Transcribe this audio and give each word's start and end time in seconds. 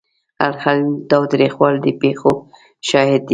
الخلیل 0.47 0.87
د 0.99 1.01
تاوتریخوالي 1.11 1.79
د 1.85 1.87
پیښو 2.01 2.31
شاهد 2.89 3.21
دی. 3.25 3.29